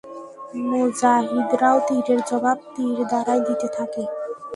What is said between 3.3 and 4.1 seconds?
দিতে থাকে।